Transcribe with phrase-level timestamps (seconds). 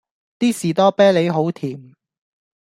[0.39, 1.93] D 士多啤利好甜